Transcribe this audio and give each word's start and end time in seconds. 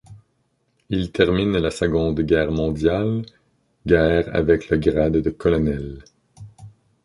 Il 0.89 1.11
termine 1.11 1.55
la 1.59 1.69
Seconde 1.69 2.21
Guerre 2.21 2.49
mondiale 2.51 3.21
guerre 3.85 4.35
avec 4.35 4.69
le 4.71 4.77
grade 4.79 5.17
de 5.17 5.29
colonel. 5.29 6.03